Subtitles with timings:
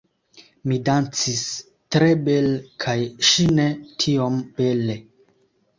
[0.69, 1.43] Mi dancis
[1.97, 2.57] tre bele
[2.87, 2.99] kaj
[3.31, 3.71] ŝi ne
[4.07, 4.99] tiom bele